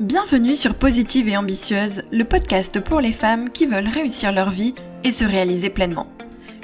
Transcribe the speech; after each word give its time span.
Bienvenue 0.00 0.56
sur 0.56 0.74
Positive 0.74 1.28
et 1.28 1.36
Ambitieuse, 1.36 2.02
le 2.10 2.24
podcast 2.24 2.80
pour 2.80 3.00
les 3.00 3.12
femmes 3.12 3.50
qui 3.50 3.66
veulent 3.66 3.86
réussir 3.86 4.32
leur 4.32 4.50
vie 4.50 4.74
et 5.04 5.12
se 5.12 5.24
réaliser 5.24 5.70
pleinement. 5.70 6.08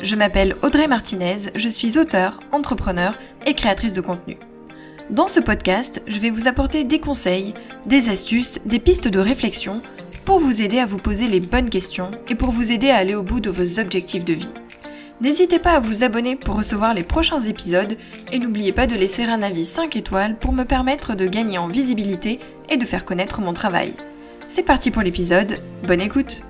Je 0.02 0.16
m'appelle 0.16 0.56
Audrey 0.64 0.88
Martinez, 0.88 1.36
je 1.54 1.68
suis 1.68 1.96
auteure, 1.96 2.40
entrepreneur 2.50 3.16
et 3.46 3.54
créatrice 3.54 3.94
de 3.94 4.00
contenu. 4.00 4.36
Dans 5.10 5.28
ce 5.28 5.38
podcast, 5.38 6.02
je 6.08 6.18
vais 6.18 6.30
vous 6.30 6.48
apporter 6.48 6.82
des 6.82 6.98
conseils, 6.98 7.52
des 7.86 8.08
astuces, 8.08 8.58
des 8.64 8.80
pistes 8.80 9.06
de 9.06 9.20
réflexion 9.20 9.80
pour 10.24 10.40
vous 10.40 10.60
aider 10.60 10.80
à 10.80 10.86
vous 10.86 10.98
poser 10.98 11.28
les 11.28 11.40
bonnes 11.40 11.70
questions 11.70 12.10
et 12.28 12.34
pour 12.34 12.50
vous 12.50 12.72
aider 12.72 12.90
à 12.90 12.96
aller 12.96 13.14
au 13.14 13.22
bout 13.22 13.38
de 13.38 13.50
vos 13.50 13.78
objectifs 13.78 14.24
de 14.24 14.34
vie. 14.34 14.52
N'hésitez 15.20 15.58
pas 15.58 15.74
à 15.74 15.80
vous 15.80 16.02
abonner 16.02 16.34
pour 16.34 16.56
recevoir 16.56 16.94
les 16.94 17.02
prochains 17.02 17.40
épisodes 17.40 17.96
et 18.32 18.38
n'oubliez 18.38 18.72
pas 18.72 18.86
de 18.86 18.96
laisser 18.96 19.24
un 19.24 19.42
avis 19.42 19.66
5 19.66 19.94
étoiles 19.94 20.38
pour 20.38 20.52
me 20.52 20.64
permettre 20.64 21.14
de 21.14 21.26
gagner 21.26 21.58
en 21.58 21.68
visibilité 21.68 22.40
et 22.70 22.76
de 22.76 22.86
faire 22.86 23.04
connaître 23.04 23.40
mon 23.40 23.52
travail. 23.52 23.92
C'est 24.46 24.62
parti 24.62 24.90
pour 24.90 25.02
l'épisode, 25.02 25.60
bonne 25.86 26.00
écoute 26.00 26.42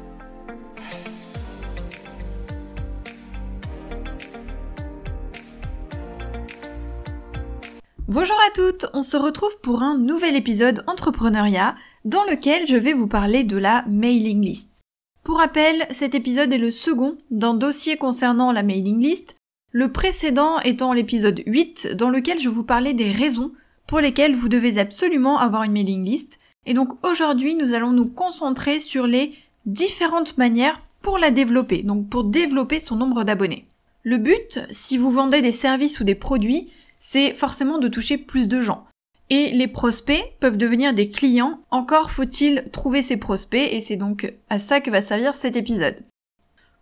Bonjour 8.06 8.36
à 8.48 8.52
toutes, 8.52 8.86
on 8.92 9.02
se 9.02 9.16
retrouve 9.16 9.60
pour 9.62 9.82
un 9.82 9.96
nouvel 9.96 10.34
épisode 10.34 10.82
entrepreneuriat 10.86 11.76
dans 12.04 12.24
lequel 12.24 12.66
je 12.66 12.76
vais 12.76 12.92
vous 12.92 13.06
parler 13.06 13.44
de 13.44 13.56
la 13.56 13.84
mailing 13.88 14.44
list. 14.44 14.80
Pour 15.22 15.38
rappel, 15.38 15.86
cet 15.90 16.16
épisode 16.16 16.52
est 16.52 16.58
le 16.58 16.72
second 16.72 17.18
d'un 17.30 17.54
dossier 17.54 17.96
concernant 17.96 18.50
la 18.50 18.64
mailing 18.64 19.00
list, 19.00 19.36
le 19.70 19.92
précédent 19.92 20.58
étant 20.60 20.92
l'épisode 20.92 21.40
8 21.46 21.94
dans 21.94 22.10
lequel 22.10 22.40
je 22.40 22.48
vous 22.48 22.64
parlais 22.64 22.94
des 22.94 23.12
raisons 23.12 23.52
pour 23.90 23.98
lesquelles 23.98 24.36
vous 24.36 24.48
devez 24.48 24.78
absolument 24.78 25.40
avoir 25.40 25.64
une 25.64 25.72
mailing 25.72 26.04
list. 26.04 26.38
Et 26.64 26.74
donc 26.74 27.04
aujourd'hui, 27.04 27.56
nous 27.56 27.74
allons 27.74 27.90
nous 27.90 28.06
concentrer 28.06 28.78
sur 28.78 29.08
les 29.08 29.30
différentes 29.66 30.38
manières 30.38 30.80
pour 31.02 31.18
la 31.18 31.32
développer, 31.32 31.82
donc 31.82 32.08
pour 32.08 32.22
développer 32.22 32.78
son 32.78 32.94
nombre 32.94 33.24
d'abonnés. 33.24 33.66
Le 34.04 34.16
but, 34.16 34.60
si 34.70 34.96
vous 34.96 35.10
vendez 35.10 35.42
des 35.42 35.50
services 35.50 35.98
ou 35.98 36.04
des 36.04 36.14
produits, 36.14 36.68
c'est 37.00 37.34
forcément 37.34 37.78
de 37.78 37.88
toucher 37.88 38.16
plus 38.16 38.46
de 38.46 38.60
gens 38.60 38.86
et 39.28 39.50
les 39.50 39.66
prospects 39.66 40.22
peuvent 40.38 40.56
devenir 40.56 40.94
des 40.94 41.10
clients, 41.10 41.58
encore 41.72 42.12
faut-il 42.12 42.66
trouver 42.70 43.02
ces 43.02 43.16
prospects 43.16 43.72
et 43.72 43.80
c'est 43.80 43.96
donc 43.96 44.32
à 44.50 44.60
ça 44.60 44.80
que 44.80 44.90
va 44.90 45.02
servir 45.02 45.34
cet 45.34 45.56
épisode. 45.56 45.96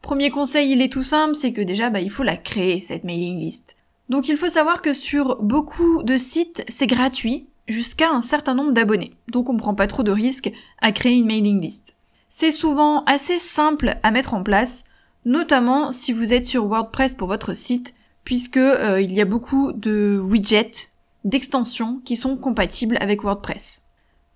Premier 0.03 0.28
conseil, 0.28 0.72
il 0.72 0.83
est 0.83 0.93
tout 0.93 1.03
simple, 1.03 1.34
c'est 1.34 1.55
que 1.55 1.62
déjà 1.62 1.89
bah, 1.89 2.00
il 2.03 2.11
faut 2.11 2.22
la 2.22 2.37
créer, 2.37 2.83
cette 2.83 3.05
mailing 3.05 3.39
list. 3.39 3.78
Donc 4.09 4.28
il 4.28 4.37
faut 4.37 4.48
savoir 4.48 4.83
que 4.83 4.92
sur 4.92 5.37
beaucoup 5.42 6.03
de 6.03 6.17
sites, 6.17 6.64
c'est 6.69 6.87
gratuit 6.87 7.47
jusqu'à 7.67 8.11
un 8.11 8.23
certain 8.23 8.55
nombre 8.55 8.73
d'abonnés. 8.73 9.12
Donc 9.31 9.50
on 9.50 9.53
ne 9.53 9.59
prend 9.59 9.75
pas 9.75 9.87
trop 9.87 10.03
de 10.03 10.11
risques 10.11 10.50
à 10.81 10.92
créer 10.92 11.19
une 11.19 11.27
mailing 11.27 11.61
list. 11.61 11.95
C'est 12.28 12.50
souvent 12.50 13.05
assez 13.05 13.39
simple 13.39 13.97
à 14.03 14.11
mettre 14.11 14.34
en 14.34 14.42
place, 14.42 14.84
notamment 15.25 15.91
si 15.91 16.12
vous 16.12 16.33
êtes 16.33 16.47
sur 16.47 16.67
WordPress 16.67 17.15
pour 17.15 17.28
votre 17.28 17.55
site, 17.55 17.95
puisque 18.25 18.59
euh, 18.59 19.00
il 19.00 19.12
y 19.12 19.20
a 19.20 19.25
beaucoup 19.25 19.73
de 19.73 20.20
widgets 20.22 20.91
d'extensions 21.25 22.00
qui 22.05 22.17
sont 22.17 22.37
compatibles 22.37 22.97
avec 23.00 23.22
WordPress. 23.22 23.83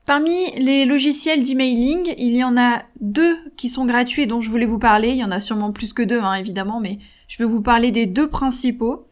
Parmi 0.04 0.50
les 0.58 0.84
logiciels 0.84 1.44
d'emailing, 1.44 2.14
il 2.18 2.34
y 2.34 2.42
en 2.42 2.56
a 2.56 2.82
deux 3.00 3.36
qui 3.56 3.68
sont 3.68 3.84
gratuits 3.84 4.26
dont 4.26 4.40
je 4.40 4.50
voulais 4.50 4.66
vous 4.66 4.80
parler. 4.80 5.10
Il 5.10 5.16
y 5.16 5.24
en 5.24 5.30
a 5.30 5.38
sûrement 5.38 5.70
plus 5.70 5.92
que 5.92 6.02
deux, 6.02 6.20
hein, 6.20 6.34
évidemment, 6.34 6.80
mais 6.80 6.98
je 7.28 7.38
vais 7.38 7.48
vous 7.48 7.62
parler 7.62 7.92
des 7.92 8.06
deux 8.06 8.28
principaux. 8.28 9.04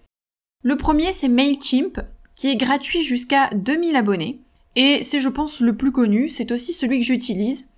Le 0.62 0.76
premier, 0.76 1.12
c'est 1.12 1.28
MailChimp, 1.28 2.00
qui 2.34 2.48
est 2.48 2.56
gratuit 2.56 3.02
jusqu'à 3.02 3.48
2000 3.54 3.96
abonnés. 3.96 4.40
Et 4.76 5.02
c'est, 5.02 5.20
je 5.20 5.28
pense, 5.28 5.60
le 5.60 5.76
plus 5.76 5.92
connu. 5.92 6.28
C'est 6.28 6.52
aussi 6.52 6.72
celui 6.72 7.00
que 7.00 7.06
j'utilise. 7.06 7.68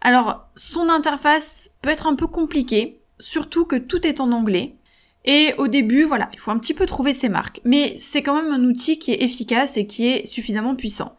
Alors, 0.00 0.48
son 0.54 0.88
interface 0.88 1.70
peut 1.82 1.90
être 1.90 2.06
un 2.06 2.14
peu 2.14 2.26
compliquée, 2.26 3.00
surtout 3.18 3.64
que 3.64 3.76
tout 3.76 4.06
est 4.06 4.20
en 4.20 4.32
anglais. 4.32 4.76
Et 5.24 5.52
au 5.58 5.66
début, 5.68 6.04
voilà, 6.04 6.30
il 6.32 6.38
faut 6.38 6.52
un 6.52 6.58
petit 6.58 6.74
peu 6.74 6.86
trouver 6.86 7.12
ses 7.12 7.28
marques. 7.28 7.60
Mais 7.64 7.96
c'est 7.98 8.22
quand 8.22 8.40
même 8.40 8.52
un 8.52 8.64
outil 8.64 8.98
qui 8.98 9.12
est 9.12 9.22
efficace 9.22 9.76
et 9.76 9.86
qui 9.86 10.06
est 10.06 10.24
suffisamment 10.24 10.76
puissant. 10.76 11.16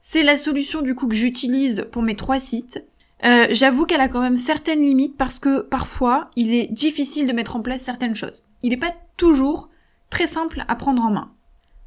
C'est 0.00 0.22
la 0.22 0.36
solution 0.36 0.80
du 0.80 0.94
coup 0.94 1.08
que 1.08 1.14
j'utilise 1.14 1.86
pour 1.92 2.02
mes 2.02 2.16
trois 2.16 2.38
sites. 2.40 2.82
Euh, 3.24 3.48
J'avoue 3.50 3.84
qu'elle 3.84 4.00
a 4.00 4.08
quand 4.08 4.22
même 4.22 4.36
certaines 4.36 4.80
limites 4.80 5.16
parce 5.16 5.38
que 5.38 5.60
parfois 5.60 6.30
il 6.36 6.54
est 6.54 6.68
difficile 6.68 7.26
de 7.26 7.32
mettre 7.32 7.56
en 7.56 7.62
place 7.62 7.82
certaines 7.82 8.14
choses. 8.14 8.44
Il 8.62 8.70
n'est 8.70 8.76
pas 8.76 8.94
toujours 9.16 9.68
très 10.10 10.26
simple 10.26 10.64
à 10.68 10.74
prendre 10.76 11.04
en 11.04 11.10
main. 11.10 11.32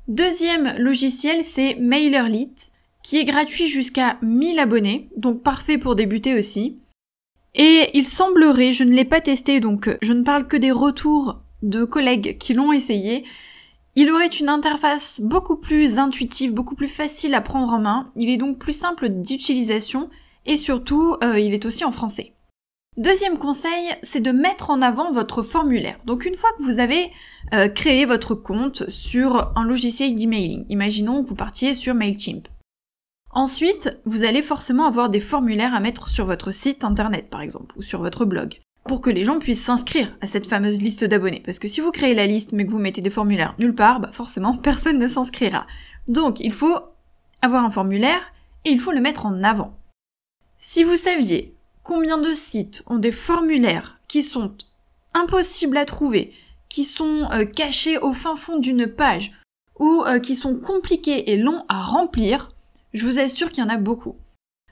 Deuxième 0.07 0.75
logiciel, 0.77 1.43
c'est 1.43 1.75
MailerLite, 1.75 2.71
qui 3.03 3.17
est 3.17 3.25
gratuit 3.25 3.67
jusqu'à 3.67 4.17
1000 4.21 4.59
abonnés, 4.59 5.09
donc 5.17 5.41
parfait 5.41 5.77
pour 5.77 5.95
débuter 5.95 6.37
aussi. 6.37 6.81
Et 7.55 7.89
il 7.93 8.05
semblerait, 8.05 8.71
je 8.71 8.83
ne 8.83 8.93
l'ai 8.93 9.05
pas 9.05 9.21
testé, 9.21 9.59
donc 9.59 9.87
euh, 9.87 9.97
je 10.01 10.13
ne 10.13 10.23
parle 10.23 10.47
que 10.47 10.57
des 10.57 10.71
retours 10.71 11.41
de 11.63 11.83
collègues 11.83 12.37
qui 12.37 12.53
l'ont 12.53 12.71
essayé, 12.71 13.23
il 13.95 14.09
aurait 14.09 14.27
une 14.27 14.49
interface 14.49 15.19
beaucoup 15.21 15.57
plus 15.57 15.97
intuitive, 15.97 16.53
beaucoup 16.53 16.75
plus 16.75 16.88
facile 16.88 17.35
à 17.35 17.41
prendre 17.41 17.73
en 17.73 17.79
main, 17.79 18.11
il 18.15 18.29
est 18.29 18.38
donc 18.38 18.57
plus 18.57 18.77
simple 18.77 19.09
d'utilisation 19.09 20.09
et 20.45 20.55
surtout 20.55 21.15
euh, 21.23 21.39
il 21.39 21.53
est 21.53 21.65
aussi 21.65 21.83
en 21.83 21.91
français. 21.91 22.33
Deuxième 22.97 23.38
conseil, 23.38 23.96
c'est 24.03 24.19
de 24.19 24.31
mettre 24.31 24.69
en 24.69 24.81
avant 24.81 25.13
votre 25.13 25.44
formulaire. 25.44 25.97
Donc 26.06 26.25
une 26.25 26.35
fois 26.35 26.50
que 26.57 26.63
vous 26.63 26.79
avez 26.79 27.09
euh, 27.53 27.69
créé 27.69 28.03
votre 28.03 28.35
compte 28.35 28.90
sur 28.90 29.53
un 29.56 29.63
logiciel 29.63 30.13
d'emailing, 30.13 30.66
imaginons 30.68 31.24
que 31.24 31.30
vous 31.30 31.35
partiez 31.35 31.74
sur 31.74 31.96
MailChimp. 31.96 32.50
Ensuite, 33.31 33.97
vous 34.03 34.25
allez 34.25 34.41
forcément 34.41 34.88
avoir 34.88 35.09
des 35.09 35.22
formulaires 35.22 35.74
à 35.74 35.80
mettre 35.80 36.09
sur 36.09 36.25
votre 36.25 36.51
site 36.51 36.84
internet, 36.84 37.30
par 37.30 37.40
exemple, 37.40 37.78
ou 37.78 37.81
sur 37.81 38.01
votre 38.01 38.25
blog, 38.25 38.59
pour 38.85 39.00
que 39.00 39.09
les 39.09 39.24
gens 39.24 39.40
puissent 39.40 39.63
s'inscrire 39.63 40.18
à 40.19 40.28
cette 40.28 40.47
fameuse 40.47 40.81
liste 40.81 41.06
d'abonnés. 41.06 41.41
Parce 41.46 41.59
que 41.59 41.69
si 41.69 41.80
vous 41.80 41.91
créez 41.91 42.13
la 42.13 42.28
liste 42.28 42.51
mais 42.51 42.66
que 42.66 42.72
vous 42.72 42.80
mettez 42.80 43.01
des 43.01 43.09
formulaires 43.09 43.56
nulle 43.57 43.74
part, 43.74 44.01
bah 44.01 44.12
forcément 44.12 44.57
personne 44.57 45.00
ne 45.00 45.07
s'inscrira. 45.07 45.66
Donc 46.09 46.41
il 46.41 46.51
faut 46.51 46.75
avoir 47.41 47.63
un 47.63 47.72
formulaire 47.72 48.34
et 48.66 48.69
il 48.69 48.81
faut 48.81 48.91
le 48.91 49.00
mettre 49.00 49.25
en 49.25 49.44
avant. 49.44 49.78
Si 50.57 50.84
vous 50.84 50.97
saviez 50.97 51.56
combien 51.84 52.18
de 52.18 52.31
sites 52.31 52.84
ont 52.88 53.00
des 53.00 53.12
formulaires 53.12 54.00
qui 54.08 54.24
sont 54.24 54.53
impossibles 55.14 55.78
à 55.78 55.86
trouver, 55.86 56.34
qui 56.69 56.84
sont 56.84 57.28
euh, 57.31 57.46
cachés 57.46 57.97
au 57.97 58.14
fin 58.14 58.36
fond 58.36 58.58
d'une 58.58 58.88
page, 58.88 59.31
ou 59.80 60.03
euh, 60.06 60.19
qui 60.19 60.36
sont 60.36 60.58
compliqués 60.58 61.31
et 61.31 61.38
longs 61.38 61.66
à 61.68 61.81
remplir, 61.81 62.52
je 62.94 63.06
vous 63.06 63.19
assure 63.19 63.52
qu'il 63.52 63.64
y 63.64 63.68
en 63.68 63.69
a 63.69 63.78
beaucoup. 63.78 64.16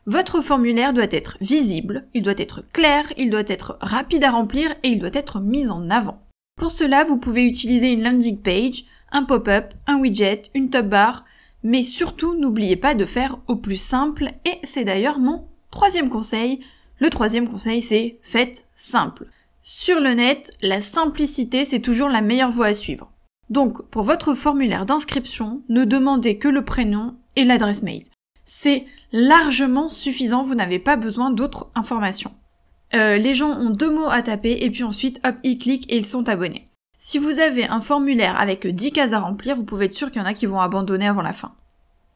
Votre 0.05 0.41
formulaire 0.41 0.93
doit 0.93 1.11
être 1.11 1.37
visible, 1.41 2.07
il 2.13 2.21
doit 2.21 2.33
être 2.37 2.63
clair, 2.73 3.11
il 3.17 3.29
doit 3.29 3.43
être 3.47 3.77
rapide 3.81 4.23
à 4.23 4.31
remplir 4.31 4.71
et 4.83 4.89
il 4.89 4.99
doit 4.99 5.09
être 5.13 5.39
mis 5.39 5.69
en 5.69 5.89
avant. 5.89 6.21
Pour 6.57 6.71
cela, 6.71 7.03
vous 7.03 7.17
pouvez 7.17 7.45
utiliser 7.45 7.91
une 7.91 8.03
landing 8.03 8.37
page, 8.37 8.85
un 9.11 9.23
pop-up, 9.23 9.73
un 9.87 9.99
widget, 9.99 10.43
une 10.53 10.69
top 10.69 10.87
bar, 10.87 11.25
mais 11.63 11.83
surtout 11.83 12.35
n'oubliez 12.35 12.75
pas 12.75 12.95
de 12.95 13.05
faire 13.05 13.39
au 13.47 13.55
plus 13.55 13.79
simple 13.81 14.29
et 14.45 14.57
c'est 14.63 14.83
d'ailleurs 14.83 15.19
mon 15.19 15.47
troisième 15.71 16.09
conseil. 16.09 16.59
Le 16.99 17.09
troisième 17.09 17.47
conseil 17.47 17.81
c'est 17.81 18.19
faites 18.23 18.65
simple. 18.75 19.25
Sur 19.61 19.99
le 19.99 20.13
net, 20.13 20.51
la 20.61 20.81
simplicité 20.81 21.65
c'est 21.65 21.79
toujours 21.79 22.09
la 22.09 22.21
meilleure 22.21 22.51
voie 22.51 22.67
à 22.67 22.73
suivre. 22.73 23.11
Donc, 23.49 23.81
pour 23.89 24.03
votre 24.03 24.35
formulaire 24.35 24.85
d'inscription, 24.85 25.63
ne 25.69 25.83
demandez 25.83 26.37
que 26.37 26.47
le 26.47 26.63
prénom 26.63 27.15
et 27.35 27.45
l'adresse 27.45 27.81
mail 27.81 28.05
c'est 28.49 28.85
largement 29.11 29.89
suffisant, 29.89 30.41
vous 30.41 30.55
n'avez 30.55 30.79
pas 30.79 30.95
besoin 30.95 31.29
d'autres 31.29 31.69
informations. 31.75 32.33
Euh, 32.95 33.17
les 33.17 33.35
gens 33.35 33.51
ont 33.51 33.69
deux 33.69 33.91
mots 33.91 34.09
à 34.09 34.23
taper 34.23 34.57
et 34.63 34.71
puis 34.71 34.83
ensuite, 34.83 35.21
hop, 35.23 35.35
ils 35.43 35.59
cliquent 35.59 35.91
et 35.91 35.97
ils 35.97 36.05
sont 36.05 36.27
abonnés. 36.27 36.67
Si 36.97 37.19
vous 37.19 37.37
avez 37.37 37.65
un 37.65 37.79
formulaire 37.79 38.39
avec 38.39 38.65
10 38.65 38.91
cases 38.91 39.13
à 39.13 39.19
remplir, 39.19 39.55
vous 39.55 39.63
pouvez 39.63 39.85
être 39.85 39.93
sûr 39.93 40.09
qu'il 40.09 40.19
y 40.19 40.25
en 40.25 40.27
a 40.27 40.33
qui 40.33 40.47
vont 40.47 40.59
abandonner 40.59 41.07
avant 41.07 41.21
la 41.21 41.31
fin. 41.31 41.53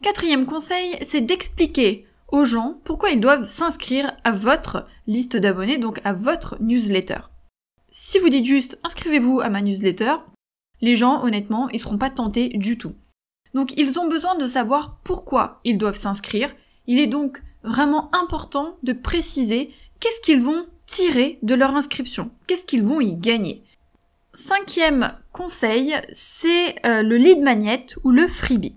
Quatrième 0.01 0.47
conseil, 0.47 0.95
c'est 1.01 1.21
d'expliquer 1.21 2.03
aux 2.33 2.45
gens 2.45 2.81
pourquoi 2.83 3.11
ils 3.11 3.21
doivent 3.21 3.47
s'inscrire 3.47 4.11
à 4.23 4.31
votre 4.31 4.87
liste 5.05 5.37
d'abonnés, 5.37 5.77
donc 5.77 6.01
à 6.03 6.13
votre 6.13 6.57
newsletter. 6.59 7.19
Si 7.91 8.17
vous 8.17 8.29
dites 8.29 8.45
juste 8.45 8.79
inscrivez-vous 8.83 9.39
à 9.39 9.49
ma 9.49 9.61
newsletter, 9.61 10.15
les 10.81 10.95
gens, 10.95 11.23
honnêtement, 11.23 11.69
ils 11.69 11.79
seront 11.79 11.99
pas 11.99 12.09
tentés 12.09 12.49
du 12.49 12.77
tout. 12.77 12.95
Donc 13.53 13.73
ils 13.77 13.99
ont 13.99 14.09
besoin 14.09 14.35
de 14.35 14.47
savoir 14.47 14.97
pourquoi 15.03 15.61
ils 15.63 15.77
doivent 15.77 15.95
s'inscrire. 15.95 16.51
Il 16.87 16.99
est 16.99 17.07
donc 17.07 17.43
vraiment 17.63 18.09
important 18.15 18.77
de 18.81 18.93
préciser 18.93 19.69
qu'est-ce 19.99 20.21
qu'ils 20.21 20.41
vont 20.41 20.65
tirer 20.87 21.37
de 21.43 21.53
leur 21.53 21.75
inscription, 21.75 22.31
qu'est-ce 22.47 22.65
qu'ils 22.65 22.83
vont 22.83 22.99
y 22.99 23.15
gagner. 23.15 23.63
Cinquième 24.33 25.15
conseil, 25.31 25.93
c'est 26.11 26.83
euh, 26.87 27.03
le 27.03 27.15
lead 27.15 27.41
magnet 27.41 27.85
ou 28.03 28.09
le 28.09 28.27
freebie. 28.27 28.75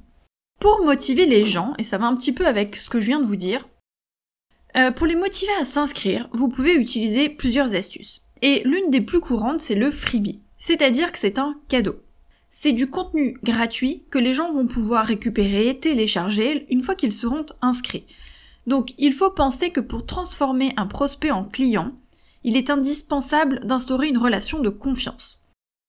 Pour 0.60 0.84
motiver 0.84 1.26
les 1.26 1.44
gens, 1.44 1.74
et 1.78 1.82
ça 1.82 1.98
va 1.98 2.06
un 2.06 2.16
petit 2.16 2.32
peu 2.32 2.46
avec 2.46 2.76
ce 2.76 2.88
que 2.88 3.00
je 3.00 3.06
viens 3.06 3.20
de 3.20 3.26
vous 3.26 3.36
dire, 3.36 3.68
euh, 4.76 4.90
pour 4.90 5.06
les 5.06 5.16
motiver 5.16 5.52
à 5.60 5.64
s'inscrire, 5.64 6.28
vous 6.32 6.48
pouvez 6.48 6.74
utiliser 6.74 7.28
plusieurs 7.28 7.74
astuces. 7.74 8.22
Et 8.42 8.62
l'une 8.64 8.90
des 8.90 9.00
plus 9.00 9.20
courantes, 9.20 9.60
c'est 9.60 9.74
le 9.74 9.90
freebie. 9.90 10.42
C'est-à-dire 10.56 11.12
que 11.12 11.18
c'est 11.18 11.38
un 11.38 11.58
cadeau. 11.68 11.96
C'est 12.48 12.72
du 12.72 12.88
contenu 12.88 13.38
gratuit 13.42 14.04
que 14.10 14.18
les 14.18 14.34
gens 14.34 14.52
vont 14.52 14.66
pouvoir 14.66 15.06
récupérer, 15.06 15.78
télécharger 15.78 16.66
une 16.70 16.82
fois 16.82 16.94
qu'ils 16.94 17.12
seront 17.12 17.44
inscrits. 17.60 18.06
Donc 18.66 18.94
il 18.98 19.12
faut 19.12 19.30
penser 19.30 19.70
que 19.70 19.80
pour 19.80 20.06
transformer 20.06 20.72
un 20.76 20.86
prospect 20.86 21.30
en 21.30 21.44
client, 21.44 21.92
il 22.44 22.56
est 22.56 22.70
indispensable 22.70 23.60
d'instaurer 23.66 24.08
une 24.08 24.18
relation 24.18 24.60
de 24.60 24.70
confiance. 24.70 25.40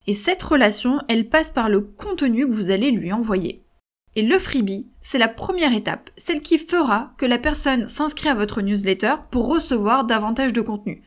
Et 0.07 0.13
cette 0.13 0.43
relation, 0.43 0.99
elle 1.07 1.29
passe 1.29 1.51
par 1.51 1.69
le 1.69 1.81
contenu 1.81 2.45
que 2.45 2.51
vous 2.51 2.71
allez 2.71 2.91
lui 2.91 3.11
envoyer. 3.11 3.63
Et 4.17 4.23
le 4.23 4.39
freebie, 4.39 4.89
c'est 4.99 5.19
la 5.19 5.27
première 5.27 5.75
étape, 5.75 6.09
celle 6.17 6.41
qui 6.41 6.57
fera 6.57 7.13
que 7.19 7.25
la 7.27 7.37
personne 7.37 7.87
s'inscrit 7.87 8.29
à 8.29 8.33
votre 8.33 8.63
newsletter 8.63 9.13
pour 9.29 9.47
recevoir 9.47 10.05
davantage 10.05 10.53
de 10.53 10.61
contenu. 10.61 11.03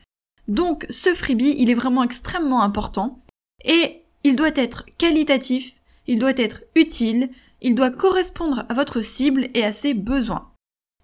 Donc 0.47 0.87
ce 0.89 1.13
freebie, 1.13 1.53
il 1.57 1.69
est 1.69 1.75
vraiment 1.75 2.03
extrêmement 2.03 2.63
important 2.63 3.21
et 3.65 4.03
il 4.23 4.37
doit 4.37 4.55
être 4.55 4.85
qualitatif, 4.97 5.73
il 6.07 6.19
doit 6.19 6.37
être 6.37 6.63
utile, 6.73 7.29
il 7.61 7.75
doit 7.75 7.91
correspondre 7.91 8.63
à 8.69 8.73
votre 8.73 9.01
cible 9.01 9.49
et 9.55 9.65
à 9.65 9.73
ses 9.73 9.93
besoins. 9.93 10.49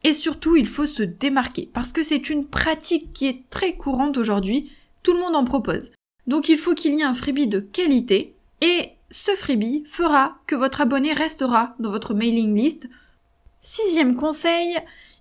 Et 0.05 0.13
surtout, 0.13 0.55
il 0.55 0.67
faut 0.67 0.85
se 0.85 1.03
démarquer 1.03 1.69
parce 1.73 1.91
que 1.91 2.03
c'est 2.03 2.29
une 2.29 2.45
pratique 2.45 3.11
qui 3.11 3.27
est 3.27 3.49
très 3.49 3.75
courante 3.75 4.15
aujourd'hui, 4.15 4.71
tout 5.03 5.11
le 5.11 5.19
monde 5.19 5.35
en 5.35 5.43
propose. 5.43 5.91
Donc 6.25 6.47
il 6.47 6.57
faut 6.57 6.73
qu'il 6.73 6.93
y 6.93 7.01
ait 7.01 7.03
un 7.03 7.13
freebie 7.13 7.47
de 7.47 7.59
qualité 7.59 8.37
et 8.61 8.91
ce 9.09 9.31
freebie 9.31 9.83
fera 9.85 10.37
que 10.47 10.55
votre 10.55 10.81
abonné 10.81 11.13
restera 11.13 11.75
dans 11.79 11.91
votre 11.91 12.13
mailing 12.13 12.55
list. 12.55 12.89
Sixième 13.61 14.15
conseil, 14.15 14.77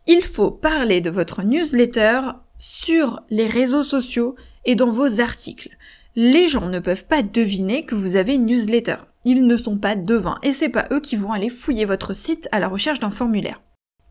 il 0.07 0.23
faut 0.23 0.51
parler 0.51 1.01
de 1.01 1.11
votre 1.11 1.43
newsletter 1.43 2.21
sur 2.59 3.23
les 3.31 3.47
réseaux 3.47 3.85
sociaux 3.85 4.37
et 4.65 4.75
dans 4.75 4.91
vos 4.91 5.21
articles. 5.21 5.71
Les 6.15 6.49
gens 6.49 6.69
ne 6.69 6.79
peuvent 6.79 7.07
pas 7.07 7.23
deviner 7.23 7.85
que 7.85 7.95
vous 7.95 8.17
avez 8.17 8.39
newsletter. 8.39 8.97
Ils 9.25 9.47
ne 9.47 9.57
sont 9.57 9.77
pas 9.77 9.97
devins 9.97 10.39
et 10.43 10.53
c'est 10.53 10.69
pas 10.69 10.87
eux 10.93 11.01
qui 11.01 11.17
vont 11.17 11.33
aller 11.33 11.49
fouiller 11.49 11.85
votre 11.85 12.15
site 12.15 12.49
à 12.53 12.59
la 12.59 12.69
recherche 12.69 13.01
d'un 13.01 13.11
formulaire. 13.11 13.61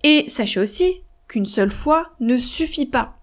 Et 0.03 0.25
sachez 0.29 0.59
aussi 0.59 1.01
qu'une 1.27 1.45
seule 1.45 1.71
fois 1.71 2.11
ne 2.19 2.37
suffit 2.37 2.85
pas. 2.85 3.17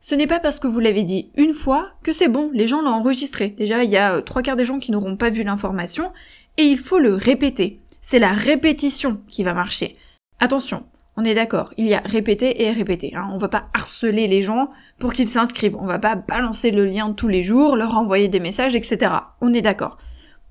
Ce 0.00 0.14
n'est 0.14 0.26
pas 0.26 0.38
parce 0.38 0.60
que 0.60 0.68
vous 0.68 0.80
l'avez 0.80 1.04
dit 1.04 1.30
une 1.36 1.52
fois 1.52 1.90
que 2.02 2.12
c'est 2.12 2.28
bon, 2.28 2.50
les 2.52 2.68
gens 2.68 2.82
l'ont 2.82 2.90
enregistré. 2.90 3.48
Déjà, 3.50 3.82
il 3.82 3.90
y 3.90 3.96
a 3.96 4.14
euh, 4.14 4.20
trois 4.20 4.42
quarts 4.42 4.56
des 4.56 4.64
gens 4.64 4.78
qui 4.78 4.92
n'auront 4.92 5.16
pas 5.16 5.30
vu 5.30 5.42
l'information, 5.42 6.12
et 6.56 6.64
il 6.64 6.78
faut 6.78 6.98
le 6.98 7.14
répéter. 7.14 7.80
C'est 8.00 8.18
la 8.18 8.32
répétition 8.32 9.20
qui 9.28 9.42
va 9.42 9.54
marcher. 9.54 9.96
Attention, 10.38 10.84
on 11.16 11.24
est 11.24 11.34
d'accord, 11.34 11.74
il 11.76 11.86
y 11.86 11.94
a 11.94 12.02
répéter 12.04 12.62
et 12.62 12.70
répéter. 12.70 13.12
Hein. 13.16 13.28
On 13.32 13.38
va 13.38 13.48
pas 13.48 13.64
harceler 13.74 14.28
les 14.28 14.40
gens 14.40 14.70
pour 15.00 15.12
qu'ils 15.12 15.28
s'inscrivent. 15.28 15.76
On 15.76 15.86
va 15.86 15.98
pas 15.98 16.14
balancer 16.14 16.70
le 16.70 16.84
lien 16.84 17.12
tous 17.12 17.26
les 17.26 17.42
jours, 17.42 17.74
leur 17.74 17.96
envoyer 17.96 18.28
des 18.28 18.38
messages, 18.38 18.76
etc. 18.76 19.12
On 19.40 19.52
est 19.52 19.62
d'accord. 19.62 19.98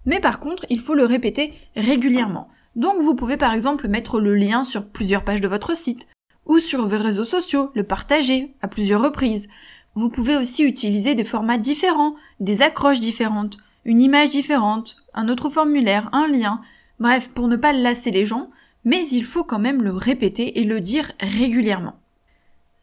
Mais 0.05 0.19
par 0.19 0.41
contre, 0.41 0.65
il 0.69 0.81
faut 0.81 0.93
le 0.93 1.05
répéter 1.05 1.53
régulièrement. 1.77 2.49
Donc 2.75 3.01
vous 3.01 3.15
pouvez 3.15 3.37
par 3.37 3.53
exemple 3.53 3.87
mettre 3.87 4.19
le 4.19 4.35
lien 4.35 4.65
sur 4.65 4.89
plusieurs 4.89 5.23
pages 5.23 5.41
de 5.41 5.47
votre 5.47 5.75
site, 5.75 6.07
ou 6.47 6.59
sur 6.59 6.87
vos 6.87 6.97
réseaux 6.97 7.25
sociaux, 7.25 7.71
le 7.75 7.83
partager 7.83 8.55
à 8.61 8.67
plusieurs 8.67 9.01
reprises. 9.01 9.47
Vous 9.95 10.09
pouvez 10.09 10.35
aussi 10.35 10.63
utiliser 10.63 11.15
des 11.15 11.23
formats 11.23 11.57
différents, 11.57 12.15
des 12.39 12.61
accroches 12.61 12.99
différentes, 12.99 13.57
une 13.85 14.01
image 14.01 14.31
différente, 14.31 14.97
un 15.13 15.29
autre 15.29 15.49
formulaire, 15.49 16.09
un 16.11 16.27
lien, 16.27 16.61
bref, 16.99 17.29
pour 17.29 17.47
ne 17.47 17.55
pas 17.55 17.73
lasser 17.73 18.11
les 18.11 18.25
gens, 18.25 18.49
mais 18.83 19.07
il 19.07 19.23
faut 19.23 19.43
quand 19.43 19.59
même 19.59 19.81
le 19.81 19.91
répéter 19.93 20.59
et 20.59 20.63
le 20.63 20.79
dire 20.79 21.11
régulièrement. 21.19 21.95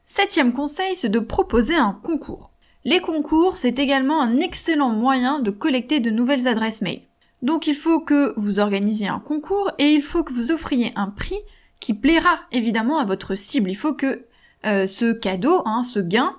Septième 0.04 0.52
conseil, 0.52 0.96
c'est 0.96 1.08
de 1.08 1.18
proposer 1.18 1.74
un 1.74 1.98
concours. 2.02 2.50
Les 2.84 3.00
concours, 3.00 3.56
c'est 3.56 3.78
également 3.78 4.20
un 4.20 4.40
excellent 4.40 4.90
moyen 4.90 5.40
de 5.40 5.50
collecter 5.50 6.00
de 6.00 6.10
nouvelles 6.10 6.46
adresses 6.46 6.82
mail. 6.82 7.02
Donc 7.40 7.66
il 7.66 7.74
faut 7.74 8.00
que 8.00 8.34
vous 8.36 8.58
organisiez 8.58 9.08
un 9.08 9.18
concours 9.18 9.70
et 9.78 9.92
il 9.92 10.02
faut 10.02 10.22
que 10.24 10.32
vous 10.32 10.50
offriez 10.50 10.92
un 10.96 11.08
prix 11.08 11.38
qui 11.80 11.94
plaira 11.94 12.40
évidemment 12.52 12.98
à 12.98 13.04
votre 13.04 13.34
cible. 13.34 13.70
Il 13.70 13.76
faut 13.76 13.94
que 13.94 14.26
euh, 14.66 14.86
ce 14.86 15.12
cadeau, 15.12 15.62
hein, 15.66 15.82
ce 15.82 15.98
gain, 15.98 16.34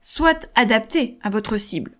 soit 0.00 0.48
adapté 0.54 1.18
à 1.22 1.30
votre 1.30 1.56
cible. 1.56 1.92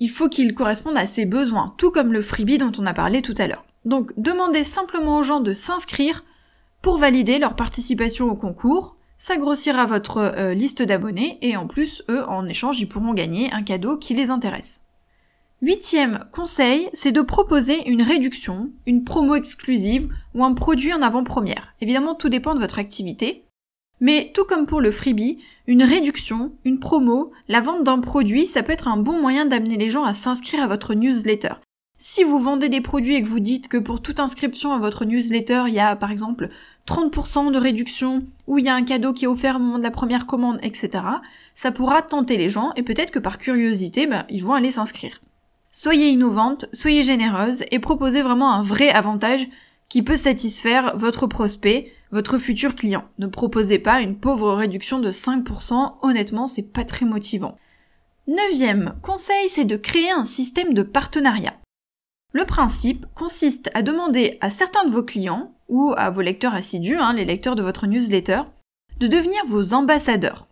Il 0.00 0.10
faut 0.10 0.28
qu'il 0.28 0.54
corresponde 0.54 0.96
à 0.96 1.06
ses 1.06 1.26
besoins, 1.26 1.74
tout 1.76 1.90
comme 1.90 2.12
le 2.12 2.22
freebie 2.22 2.58
dont 2.58 2.72
on 2.78 2.86
a 2.86 2.94
parlé 2.94 3.20
tout 3.20 3.34
à 3.38 3.46
l'heure. 3.46 3.64
Donc 3.84 4.12
demandez 4.16 4.64
simplement 4.64 5.18
aux 5.18 5.22
gens 5.22 5.40
de 5.40 5.52
s'inscrire 5.52 6.24
pour 6.82 6.98
valider 6.98 7.38
leur 7.38 7.56
participation 7.56 8.26
au 8.26 8.34
concours. 8.34 8.96
Ça 9.16 9.36
grossira 9.36 9.86
votre 9.86 10.18
euh, 10.18 10.54
liste 10.54 10.82
d'abonnés 10.82 11.38
et 11.42 11.56
en 11.56 11.66
plus, 11.66 12.04
eux, 12.08 12.24
en 12.28 12.46
échange, 12.46 12.80
ils 12.80 12.88
pourront 12.88 13.14
gagner 13.14 13.52
un 13.52 13.62
cadeau 13.62 13.96
qui 13.96 14.14
les 14.14 14.30
intéresse. 14.30 14.82
Huitième 15.60 16.24
conseil, 16.30 16.88
c'est 16.92 17.10
de 17.10 17.20
proposer 17.20 17.88
une 17.88 18.02
réduction, 18.02 18.70
une 18.86 19.02
promo 19.02 19.34
exclusive 19.34 20.08
ou 20.32 20.44
un 20.44 20.54
produit 20.54 20.94
en 20.94 21.02
avant-première. 21.02 21.74
Évidemment, 21.80 22.14
tout 22.14 22.28
dépend 22.28 22.54
de 22.54 22.60
votre 22.60 22.78
activité. 22.78 23.44
Mais 24.00 24.30
tout 24.32 24.44
comme 24.44 24.66
pour 24.66 24.80
le 24.80 24.92
freebie, 24.92 25.38
une 25.66 25.82
réduction, 25.82 26.52
une 26.64 26.78
promo, 26.78 27.32
la 27.48 27.60
vente 27.60 27.82
d'un 27.82 27.98
produit, 27.98 28.46
ça 28.46 28.62
peut 28.62 28.70
être 28.70 28.86
un 28.86 28.98
bon 28.98 29.20
moyen 29.20 29.46
d'amener 29.46 29.76
les 29.76 29.90
gens 29.90 30.04
à 30.04 30.14
s'inscrire 30.14 30.62
à 30.62 30.68
votre 30.68 30.94
newsletter. 30.94 31.54
Si 31.96 32.22
vous 32.22 32.38
vendez 32.38 32.68
des 32.68 32.80
produits 32.80 33.16
et 33.16 33.22
que 33.24 33.28
vous 33.28 33.40
dites 33.40 33.66
que 33.66 33.78
pour 33.78 34.00
toute 34.00 34.20
inscription 34.20 34.72
à 34.72 34.78
votre 34.78 35.04
newsletter, 35.04 35.64
il 35.66 35.74
y 35.74 35.80
a 35.80 35.96
par 35.96 36.12
exemple 36.12 36.50
30% 36.86 37.50
de 37.50 37.58
réduction, 37.58 38.22
ou 38.46 38.58
il 38.58 38.64
y 38.64 38.68
a 38.68 38.76
un 38.76 38.84
cadeau 38.84 39.12
qui 39.12 39.24
est 39.24 39.28
offert 39.28 39.56
au 39.56 39.58
moment 39.58 39.78
de 39.78 39.82
la 39.82 39.90
première 39.90 40.26
commande, 40.26 40.60
etc., 40.62 41.02
ça 41.54 41.72
pourra 41.72 42.02
tenter 42.02 42.36
les 42.36 42.48
gens 42.48 42.70
et 42.76 42.84
peut-être 42.84 43.10
que 43.10 43.18
par 43.18 43.38
curiosité, 43.38 44.06
ben, 44.06 44.24
ils 44.30 44.44
vont 44.44 44.54
aller 44.54 44.70
s'inscrire. 44.70 45.20
Soyez 45.80 46.08
innovante, 46.08 46.66
soyez 46.72 47.04
généreuse 47.04 47.62
et 47.70 47.78
proposez 47.78 48.22
vraiment 48.22 48.52
un 48.52 48.64
vrai 48.64 48.88
avantage 48.88 49.46
qui 49.88 50.02
peut 50.02 50.16
satisfaire 50.16 50.96
votre 50.96 51.28
prospect, 51.28 51.92
votre 52.10 52.38
futur 52.38 52.74
client. 52.74 53.04
Ne 53.20 53.28
proposez 53.28 53.78
pas 53.78 54.00
une 54.00 54.18
pauvre 54.18 54.54
réduction 54.54 54.98
de 54.98 55.12
5%, 55.12 55.98
honnêtement 56.02 56.48
c'est 56.48 56.72
pas 56.72 56.84
très 56.84 57.06
motivant. 57.06 57.56
Neuvième 58.26 58.96
conseil, 59.02 59.48
c'est 59.48 59.66
de 59.66 59.76
créer 59.76 60.10
un 60.10 60.24
système 60.24 60.74
de 60.74 60.82
partenariat. 60.82 61.54
Le 62.32 62.44
principe 62.44 63.06
consiste 63.14 63.70
à 63.72 63.82
demander 63.82 64.36
à 64.40 64.50
certains 64.50 64.84
de 64.84 64.90
vos 64.90 65.04
clients, 65.04 65.54
ou 65.68 65.94
à 65.96 66.10
vos 66.10 66.22
lecteurs 66.22 66.54
assidus, 66.54 66.98
hein, 66.98 67.12
les 67.12 67.24
lecteurs 67.24 67.54
de 67.54 67.62
votre 67.62 67.86
newsletter, 67.86 68.42
de 68.98 69.06
devenir 69.06 69.46
vos 69.46 69.74
ambassadeurs. 69.74 70.48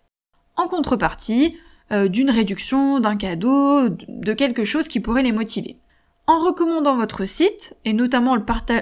En 0.55 0.69
contrepartie, 0.69 1.56
euh, 1.93 2.09
d'une 2.09 2.31
réduction, 2.31 3.00
d'un 3.00 3.17
cadeau, 3.17 3.88
de 3.88 4.33
quelque 4.33 4.65
chose 4.65 4.88
qui 4.88 5.00
pourrait 5.00 5.23
les 5.23 5.33
motiver. 5.33 5.79
En 6.29 6.41
recommandant 6.41 6.97
votre 6.97 7.25
site, 7.25 7.77
et 7.85 7.93
notamment 7.93 8.37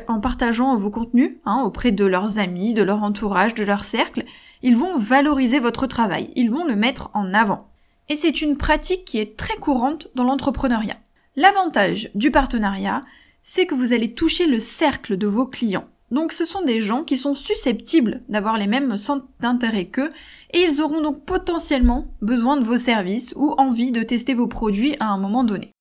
en 0.08 0.20
partageant 0.20 0.76
vos 0.76 0.90
contenus 0.90 1.36
hein, 1.44 1.60
auprès 1.62 1.92
de 1.92 2.06
leurs 2.06 2.38
amis, 2.38 2.72
de 2.72 2.82
leur 2.82 3.02
entourage, 3.02 3.54
de 3.54 3.64
leur 3.64 3.84
cercle, 3.84 4.24
ils 4.62 4.76
vont 4.76 4.96
valoriser 4.96 5.58
votre 5.58 5.86
travail, 5.86 6.30
ils 6.36 6.50
vont 6.50 6.64
le 6.64 6.76
mettre 6.76 7.10
en 7.12 7.34
avant. 7.34 7.68
Et 8.08 8.16
c'est 8.16 8.40
une 8.40 8.56
pratique 8.56 9.04
qui 9.04 9.18
est 9.18 9.36
très 9.36 9.56
courante 9.56 10.08
dans 10.14 10.24
l'entrepreneuriat. 10.24 10.96
L'avantage 11.36 12.10
du 12.14 12.30
partenariat, 12.30 13.02
c'est 13.42 13.66
que 13.66 13.74
vous 13.74 13.92
allez 13.92 14.14
toucher 14.14 14.46
le 14.46 14.58
cercle 14.58 15.18
de 15.18 15.26
vos 15.26 15.46
clients. 15.46 15.88
Donc 16.14 16.30
ce 16.32 16.44
sont 16.44 16.62
des 16.62 16.80
gens 16.80 17.02
qui 17.02 17.16
sont 17.16 17.34
susceptibles 17.34 18.22
d'avoir 18.28 18.56
les 18.56 18.68
mêmes 18.68 18.96
centres 18.96 19.26
d'intérêt 19.40 19.86
qu'eux 19.86 20.10
et 20.52 20.62
ils 20.62 20.80
auront 20.80 21.00
donc 21.00 21.24
potentiellement 21.24 22.06
besoin 22.22 22.56
de 22.56 22.62
vos 22.62 22.78
services 22.78 23.32
ou 23.34 23.52
envie 23.58 23.90
de 23.90 24.04
tester 24.04 24.32
vos 24.32 24.46
produits 24.46 24.94
à 25.00 25.06
un 25.06 25.18
moment 25.18 25.42
donné. 25.42 25.72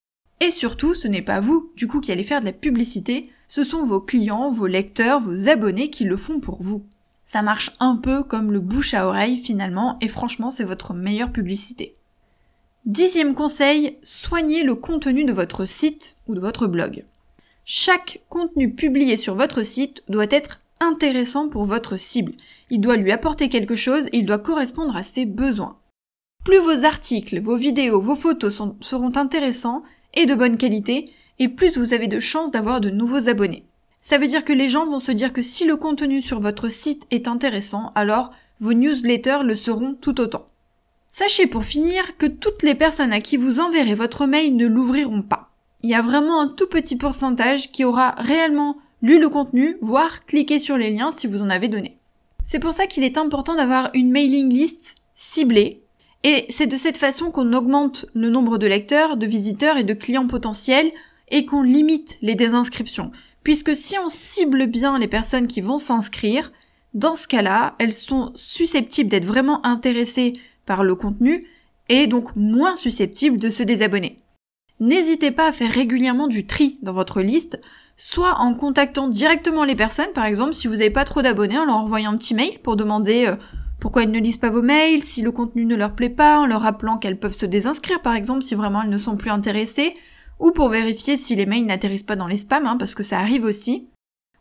Et 0.41 0.49
surtout, 0.49 0.95
ce 0.95 1.07
n'est 1.07 1.21
pas 1.21 1.39
vous, 1.39 1.71
du 1.75 1.85
coup, 1.85 2.01
qui 2.01 2.11
allez 2.11 2.23
faire 2.23 2.39
de 2.39 2.45
la 2.45 2.51
publicité, 2.51 3.29
ce 3.47 3.63
sont 3.63 3.83
vos 3.83 4.01
clients, 4.01 4.49
vos 4.49 4.65
lecteurs, 4.65 5.19
vos 5.19 5.49
abonnés 5.49 5.91
qui 5.91 6.03
le 6.03 6.17
font 6.17 6.39
pour 6.39 6.63
vous. 6.63 6.83
Ça 7.23 7.43
marche 7.43 7.69
un 7.79 7.95
peu 7.95 8.23
comme 8.23 8.51
le 8.51 8.59
bouche 8.59 8.95
à 8.95 9.07
oreille 9.07 9.37
finalement, 9.37 9.99
et 10.01 10.07
franchement, 10.07 10.49
c'est 10.49 10.63
votre 10.63 10.95
meilleure 10.95 11.31
publicité. 11.31 11.93
Dixième 12.87 13.35
conseil, 13.35 13.99
soignez 14.01 14.63
le 14.63 14.73
contenu 14.73 15.25
de 15.25 15.31
votre 15.31 15.65
site 15.65 16.17
ou 16.27 16.33
de 16.33 16.39
votre 16.39 16.65
blog. 16.65 17.05
Chaque 17.65 18.19
contenu 18.27 18.73
publié 18.73 19.15
sur 19.15 19.35
votre 19.35 19.63
site 19.63 20.03
doit 20.09 20.27
être 20.29 20.59
intéressant 20.81 21.47
pour 21.47 21.63
votre 21.63 21.95
cible. 21.95 22.33
Il 22.69 22.81
doit 22.81 22.97
lui 22.97 23.11
apporter 23.11 23.47
quelque 23.47 23.77
chose 23.77 24.09
il 24.11 24.25
doit 24.25 24.37
correspondre 24.37 24.97
à 24.97 25.03
ses 25.03 25.25
besoins. 25.25 25.77
Plus 26.43 26.59
vos 26.59 26.83
articles, 26.83 27.39
vos 27.39 27.55
vidéos, 27.55 28.01
vos 28.01 28.15
photos 28.15 28.61
seront 28.81 29.15
intéressants 29.15 29.83
et 30.13 30.25
de 30.25 30.35
bonne 30.35 30.57
qualité, 30.57 31.09
et 31.39 31.47
plus 31.47 31.77
vous 31.77 31.93
avez 31.93 32.07
de 32.07 32.19
chances 32.19 32.51
d'avoir 32.51 32.81
de 32.81 32.89
nouveaux 32.89 33.29
abonnés. 33.29 33.63
Ça 34.01 34.17
veut 34.17 34.27
dire 34.27 34.43
que 34.43 34.51
les 34.51 34.67
gens 34.67 34.85
vont 34.85 34.99
se 34.99 35.13
dire 35.13 35.31
que 35.31 35.41
si 35.41 35.63
le 35.65 35.77
contenu 35.77 36.21
sur 36.21 36.41
votre 36.41 36.67
site 36.67 37.07
est 37.11 37.29
intéressant, 37.29 37.93
alors 37.95 38.31
vos 38.59 38.73
newsletters 38.73 39.43
le 39.43 39.55
seront 39.55 39.93
tout 39.93 40.19
autant. 40.19 40.49
Sachez 41.07 41.47
pour 41.47 41.63
finir 41.63 42.17
que 42.17 42.25
toutes 42.25 42.63
les 42.63 42.75
personnes 42.75 43.13
à 43.13 43.21
qui 43.21 43.37
vous 43.37 43.61
enverrez 43.61 43.95
votre 43.95 44.25
mail 44.25 44.57
ne 44.57 44.67
l'ouvriront 44.67 45.21
pas 45.21 45.42
il 45.83 45.89
y 45.89 45.95
a 45.95 46.01
vraiment 46.01 46.39
un 46.39 46.47
tout 46.47 46.67
petit 46.67 46.95
pourcentage 46.95 47.71
qui 47.71 47.83
aura 47.83 48.15
réellement 48.17 48.77
lu 49.01 49.19
le 49.19 49.27
contenu, 49.27 49.77
voire 49.81 50.21
cliqué 50.21 50.57
sur 50.57 50.77
les 50.77 50.89
liens 50.89 51.11
si 51.11 51.27
vous 51.27 51.43
en 51.43 51.49
avez 51.49 51.67
donné. 51.67 51.97
C'est 52.43 52.59
pour 52.59 52.73
ça 52.73 52.87
qu'il 52.87 53.03
est 53.03 53.17
important 53.17 53.55
d'avoir 53.55 53.89
une 53.93 54.09
mailing 54.09 54.49
list 54.49 54.95
ciblée, 55.13 55.83
et 56.23 56.45
c'est 56.49 56.67
de 56.67 56.77
cette 56.77 56.97
façon 56.97 57.31
qu'on 57.31 57.51
augmente 57.51 58.05
le 58.13 58.29
nombre 58.29 58.57
de 58.57 58.65
lecteurs, 58.65 59.17
de 59.17 59.25
visiteurs 59.25 59.77
et 59.77 59.83
de 59.83 59.93
clients 59.93 60.27
potentiels, 60.27 60.89
et 61.29 61.45
qu'on 61.45 61.63
limite 61.63 62.17
les 62.21 62.35
désinscriptions. 62.35 63.11
Puisque 63.43 63.75
si 63.75 63.97
on 63.99 64.07
cible 64.07 64.67
bien 64.67 64.97
les 64.97 65.09
personnes 65.09 65.47
qui 65.47 65.59
vont 65.59 65.77
s'inscrire, 65.77 66.53
dans 66.93 67.15
ce 67.15 67.27
cas-là, 67.27 67.75
elles 67.79 67.93
sont 67.93 68.31
susceptibles 68.35 69.09
d'être 69.09 69.25
vraiment 69.25 69.65
intéressées 69.65 70.33
par 70.65 70.85
le 70.85 70.95
contenu 70.95 71.45
et 71.89 72.07
donc 72.07 72.35
moins 72.37 72.75
susceptibles 72.75 73.37
de 73.37 73.49
se 73.49 73.63
désabonner. 73.63 74.22
N'hésitez 74.83 75.31
pas 75.31 75.47
à 75.47 75.53
faire 75.53 75.71
régulièrement 75.71 76.27
du 76.27 76.45
tri 76.45 76.77
dans 76.81 76.91
votre 76.91 77.21
liste, 77.21 77.61
soit 77.95 78.41
en 78.41 78.53
contactant 78.53 79.07
directement 79.07 79.63
les 79.63 79.75
personnes, 79.75 80.11
par 80.13 80.25
exemple 80.25 80.51
si 80.51 80.67
vous 80.67 80.73
n'avez 80.75 80.89
pas 80.89 81.05
trop 81.05 81.21
d'abonnés, 81.21 81.57
en 81.57 81.63
leur 81.63 81.77
envoyant 81.77 82.11
un 82.11 82.17
petit 82.17 82.33
mail 82.33 82.59
pour 82.61 82.75
demander 82.75 83.27
euh, 83.27 83.37
pourquoi 83.79 84.03
elles 84.03 84.11
ne 84.11 84.19
lisent 84.19 84.39
pas 84.39 84.49
vos 84.49 84.61
mails, 84.61 85.01
si 85.01 85.21
le 85.21 85.31
contenu 85.31 85.63
ne 85.63 85.77
leur 85.77 85.95
plaît 85.95 86.09
pas, 86.09 86.37
en 86.37 86.45
leur 86.45 86.59
rappelant 86.59 86.97
qu'elles 86.97 87.17
peuvent 87.17 87.31
se 87.31 87.45
désinscrire 87.45 88.01
par 88.01 88.13
exemple 88.13 88.41
si 88.41 88.55
vraiment 88.55 88.81
elles 88.81 88.89
ne 88.89 88.97
sont 88.97 89.15
plus 89.15 89.31
intéressées, 89.31 89.93
ou 90.41 90.51
pour 90.51 90.67
vérifier 90.67 91.15
si 91.15 91.33
les 91.33 91.45
mails 91.45 91.65
n'atterrissent 91.65 92.03
pas 92.03 92.17
dans 92.17 92.27
les 92.27 92.35
spams, 92.35 92.67
hein, 92.67 92.75
parce 92.77 92.93
que 92.93 93.03
ça 93.03 93.19
arrive 93.19 93.45
aussi. 93.45 93.87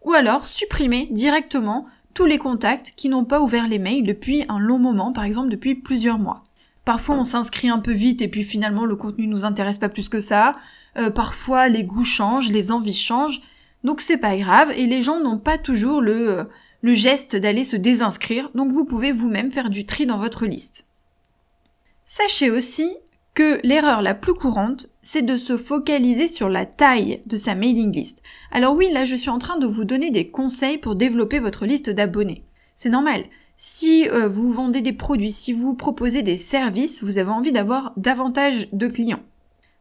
Ou 0.05 0.13
alors 0.13 0.45
supprimer 0.45 1.07
directement 1.13 1.87
tous 2.15 2.25
les 2.25 2.39
contacts 2.39 2.95
qui 2.97 3.09
n'ont 3.09 3.25
pas 3.25 3.41
ouvert 3.41 3.69
les 3.69 3.79
mails 3.79 4.03
depuis 4.03 4.45
un 4.49 4.59
long 4.59 4.81
moment, 4.81 5.13
par 5.13 5.23
exemple 5.23 5.51
depuis 5.51 5.77
plusieurs 5.77 6.19
mois. 6.19 6.43
Parfois 6.85 7.17
on 7.17 7.25
s'inscrit 7.25 7.69
un 7.69 7.79
peu 7.79 7.93
vite 7.93 8.23
et 8.23 8.29
puis 8.29 8.43
finalement 8.43 8.85
le 8.85 8.97
contenu 8.97 9.27
nous 9.27 9.45
intéresse 9.45 9.79
pas 9.79 9.89
plus 9.89 10.09
que 10.09 10.21
ça. 10.21 10.57
Euh, 10.97 11.11
parfois 11.11 11.69
les 11.69 11.85
goûts 11.85 12.05
changent, 12.05 12.51
les 12.51 12.73
envies 12.73 12.95
changent. 12.95 13.41
Donc 13.85 14.01
c'est 14.01 14.19
pas 14.19 14.37
grave 14.37 14.73
et 14.77 14.87
les 14.87 15.03
gens 15.03 15.21
n'ont 15.21 15.39
pas 15.39 15.59
toujours 15.59 16.01
le, 16.01 16.41
euh, 16.41 16.45
le 16.83 16.95
geste 16.95 17.37
d'aller 17.37 17.65
se 17.65 17.77
désinscrire. 17.77 18.51
Donc 18.55 18.73
vous 18.73 18.85
pouvez 18.85 19.13
vous-même 19.13 19.51
faire 19.51 19.71
du 19.71 19.87
tri 19.87 20.07
dans 20.07 20.19
votre 20.19 20.47
liste. 20.47 20.87
Sachez 22.05 22.51
aussi 22.51 22.91
que 23.35 23.61
l'erreur 23.65 24.03
la 24.03 24.15
plus 24.15 24.35
courante, 24.35 24.89
c'est 25.03 25.23
de 25.23 25.39
se 25.39 25.57
focaliser 25.57 26.29
sur 26.29 26.49
la 26.49 26.67
taille 26.67 27.23
de 27.27 27.37
sa 27.37 27.55
mailing 27.55 27.93
list. 27.93 28.23
Alors 28.51 28.75
oui, 28.75 28.91
là 28.93 29.05
je 29.05 29.17
suis 29.17 29.31
en 29.31 29.39
train 29.39 29.59
de 29.59 29.67
vous 29.67 29.85
donner 29.85 30.11
des 30.11 30.31
conseils 30.31 30.79
pour 30.79 30.97
développer 30.97 31.39
votre 31.39 31.65
liste 31.65 31.91
d'abonnés. 31.91 32.45
C'est 32.75 32.91
normal. 32.91 33.25
Si 33.57 34.09
euh, 34.09 34.29
vous 34.29 34.51
vendez 34.51 34.81
des 34.81 34.93
produits, 34.93 35.33
si 35.33 35.53
vous 35.53 35.75
proposez 35.75 36.23
des 36.23 36.37
services, 36.37 37.03
vous 37.03 37.19
avez 37.19 37.31
envie 37.31 37.53
d'avoir 37.53 37.93
davantage 37.97 38.69
de 38.73 38.89
clients. 38.89 39.23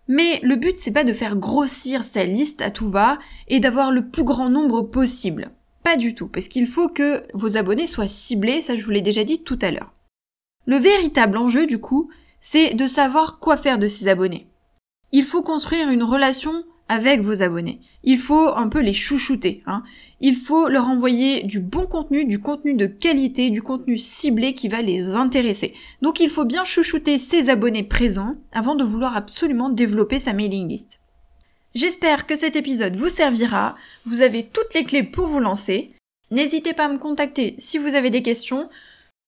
Mais 0.08 0.40
le 0.44 0.56
but 0.56 0.78
c'est 0.78 0.92
pas 0.92 1.04
de 1.04 1.14
faire 1.14 1.36
grossir 1.36 2.04
sa 2.04 2.26
liste 2.26 2.62
à 2.62 2.70
tout 2.70 2.88
va 2.88 3.18
et 3.48 3.60
d'avoir 3.60 3.92
le 3.92 4.10
plus 4.10 4.24
grand 4.24 4.50
nombre 4.50 4.82
possible. 4.82 5.52
Pas 5.84 5.98
du 5.98 6.14
tout, 6.14 6.28
parce 6.28 6.48
qu'il 6.48 6.68
faut 6.68 6.90
que 6.90 7.24
vos 7.34 7.58
abonnés 7.58 7.88
soient 7.88 8.08
ciblés, 8.08 8.62
ça 8.62 8.76
je 8.76 8.84
vous 8.84 8.92
l'ai 8.92 9.02
déjà 9.02 9.24
dit 9.24 9.44
tout 9.44 9.58
à 9.62 9.72
l'heure. 9.72 9.94
Le 10.66 10.78
véritable 10.78 11.38
enjeu 11.38 11.66
du 11.66 11.80
coup, 11.80 12.10
c'est 12.40 12.74
de 12.74 12.88
savoir 12.88 13.40
quoi 13.40 13.58
faire 13.58 13.80
de 13.80 13.88
ces 13.88 14.08
abonnés. 14.08 14.48
Il 15.12 15.24
faut 15.24 15.42
construire 15.42 15.90
une 15.90 16.04
relation 16.04 16.64
avec 16.92 17.22
vos 17.22 17.42
abonnés. 17.42 17.80
Il 18.04 18.20
faut 18.20 18.50
un 18.50 18.68
peu 18.68 18.82
les 18.82 18.94
chouchouter. 18.94 19.64
Hein. 19.66 19.82
Il 20.20 20.36
faut 20.36 20.68
leur 20.68 20.90
envoyer 20.90 21.42
du 21.44 21.62
bon 21.62 21.86
contenu, 21.86 22.26
du 22.26 22.40
contenu 22.40 22.76
de 22.76 22.86
qualité, 22.86 23.50
du 23.50 23.62
contenu 23.62 23.98
ciblé 23.98 24.54
qui 24.54 24.68
va 24.68 24.82
les 24.82 25.16
intéresser. 25.16 25.74
Donc 26.02 26.20
il 26.20 26.30
faut 26.30 26.44
bien 26.44 26.66
chouchouter 26.66 27.18
ses 27.18 27.48
abonnés 27.48 27.84
présents 27.84 28.34
avant 28.52 28.76
de 28.76 28.84
vouloir 28.84 29.16
absolument 29.16 29.70
développer 29.70 30.20
sa 30.20 30.34
mailing 30.34 30.68
list. 30.68 31.00
J'espère 31.76 32.28
que 32.28 32.36
cet 32.36 32.58
épisode 32.58 32.98
vous 32.98 33.08
servira. 33.08 33.78
Vous 34.04 34.22
avez 34.22 34.44
toutes 34.44 34.74
les 34.74 34.84
clés 34.84 35.04
pour 35.04 35.28
vous 35.28 35.40
lancer. 35.40 35.94
N'hésitez 36.30 36.74
pas 36.74 36.86
à 36.86 36.90
me 36.90 36.98
contacter 36.98 37.56
si 37.58 37.78
vous 37.78 37.96
avez 37.96 38.10
des 38.10 38.22
questions. 38.22 38.70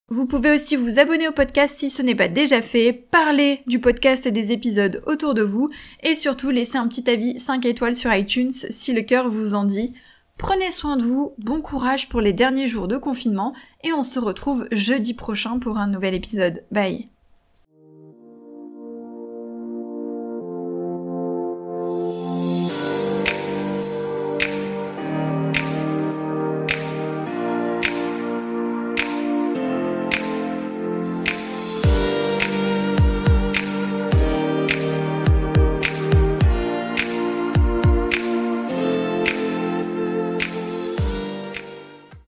Vous 0.10 0.28
pouvez 0.28 0.52
aussi 0.52 0.76
vous 0.76 1.00
abonner 1.00 1.28
au 1.28 1.32
podcast 1.32 1.80
si 1.80 1.90
ce 1.90 2.02
n'est 2.02 2.14
pas 2.14 2.28
déjà 2.28 2.62
fait, 2.62 2.94
parler 2.94 3.62
du 3.68 3.80
podcast 3.80 4.26
et 4.26 4.32
des 4.32 4.52
épisodes 4.52 5.02
autour 5.08 5.34
de 5.34 5.42
vous 5.42 5.70
et 6.04 6.14
surtout 6.14 6.50
laisser 6.50 6.78
un 6.78 6.88
petit 6.88 7.10
avis 7.10 7.40
5 7.40 7.66
étoiles 7.66 7.96
sur 7.96 8.14
iTunes 8.14 8.52
si 8.52 8.94
le 8.94 9.02
cœur 9.02 9.30
vous 9.30 9.54
en 9.56 9.64
dit. 9.64 9.94
Prenez 10.38 10.72
soin 10.72 10.98
de 10.98 11.04
vous, 11.04 11.34
bon 11.38 11.62
courage 11.62 12.10
pour 12.10 12.20
les 12.20 12.34
derniers 12.34 12.68
jours 12.68 12.88
de 12.88 12.98
confinement 12.98 13.54
et 13.84 13.94
on 13.94 14.04
se 14.04 14.20
retrouve 14.20 14.68
jeudi 14.72 15.14
prochain 15.14 15.58
pour 15.58 15.78
un 15.78 15.88
nouvel 15.88 16.14
épisode. 16.14 16.66
Bye 16.72 17.13